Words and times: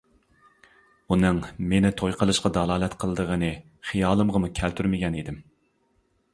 ئۇنىڭ 1.15 1.41
مېنى 1.73 1.91
توي 2.01 2.17
قىلىشقا 2.23 2.51
دالالەت 2.57 2.97
قىلىدىغىنى 3.05 3.53
خىيالىمغىمۇ 3.91 4.53
كەلتۈرمىگەن 4.63 5.23
ئىدىم. 5.23 5.41